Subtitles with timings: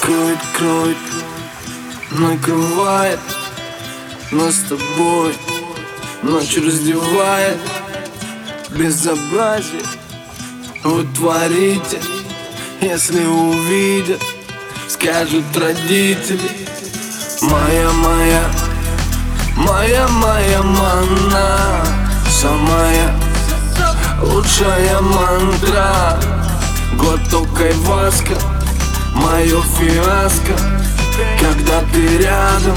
[0.00, 0.96] Кроет, кроет,
[2.10, 3.20] накрывает
[4.30, 5.34] Нас с тобой.
[6.22, 7.58] Ночь раздевает
[8.70, 9.82] Безобразие.
[10.82, 12.00] Вы творите
[12.80, 14.22] Если увидят,
[14.88, 16.50] скажут родители.
[17.42, 18.50] Моя, моя,
[19.56, 21.84] моя, моя мана
[22.28, 23.14] Самая
[24.24, 26.18] лучшая мантра.
[26.94, 28.34] Глоток айваска,
[29.14, 30.56] мое фиаско
[31.40, 32.76] Когда ты рядом,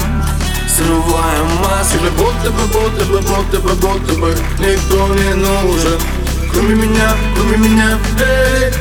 [0.68, 6.00] срываем маску Тебе будто бы, будто бы, будто бы, будто бы Никто не нужен.
[6.52, 8.72] Кроме меня, кроме меня, эй.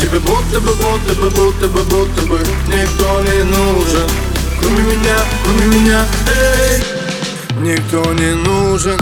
[0.00, 2.38] Тебе будто бы, будто бы, будто бы, будто бы
[2.68, 4.08] Никто не нужен.
[4.60, 6.84] Кроме меня, кроме меня, эй.
[7.60, 8.98] Никто не нужен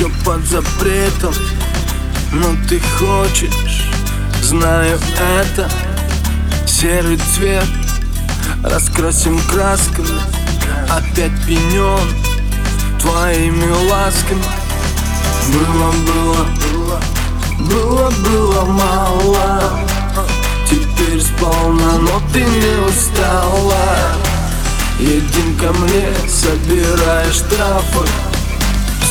[0.00, 1.34] все под запретом
[2.32, 3.90] Но ты хочешь,
[4.42, 5.70] знаю это.
[6.66, 7.66] Серый цвет
[8.64, 10.08] раскрасим красками
[10.88, 12.00] Опять пенен
[12.98, 14.42] твоими ласками.
[15.52, 17.00] Было, было,
[17.58, 19.80] было, было, мало
[20.68, 24.16] Теперь сполна, но ты не устала.
[24.98, 28.29] Едем ко мне, собирай штрафы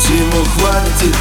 [0.10, 1.16] Всему хватит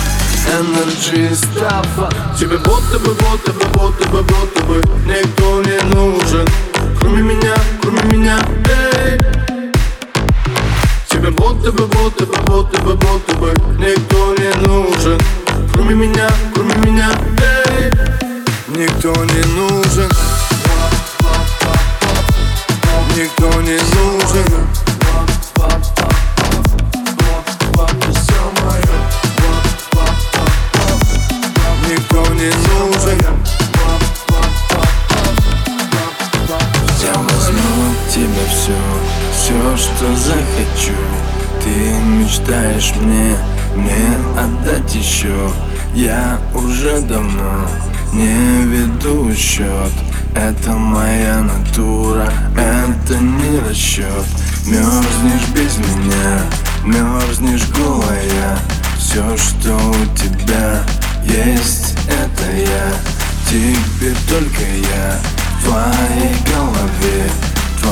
[0.49, 2.09] энерджи и стафа.
[2.39, 6.49] Тебе будто бы, будто бы, будто бы, будто бы Никто не нужен.
[6.99, 9.19] Кроме меня, кроме меня, эй.
[11.07, 15.21] Тебе будто бы, будто бы, будто бы, будто бы Никто не нужен.
[15.75, 17.11] Кроме меня, кроме меня,
[17.43, 17.93] эй.
[18.69, 20.11] Никто не нужен.
[23.15, 24.18] Никто не нужен
[39.49, 40.93] все, что захочу.
[41.65, 41.71] Ты
[42.05, 43.35] мечтаешь мне,
[43.75, 45.51] мне отдать еще
[45.95, 47.67] Я уже давно
[48.13, 49.93] не веду счет
[50.35, 54.25] Это моя натура, это не расчет
[54.67, 56.41] Мерзнешь без меня,
[56.85, 58.59] мерзнешь голая.
[58.99, 60.83] Все, что у тебя
[61.25, 62.93] есть, это я.
[63.49, 65.19] Теперь только я
[65.59, 67.31] в твоей голове.
[67.77, 67.83] В